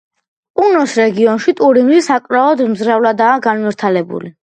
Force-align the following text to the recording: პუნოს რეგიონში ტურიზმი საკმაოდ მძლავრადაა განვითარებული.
პუნოს 0.59 0.95
რეგიონში 1.01 1.55
ტურიზმი 1.61 2.01
საკმაოდ 2.09 2.67
მძლავრადაა 2.75 3.41
განვითარებული. 3.49 4.39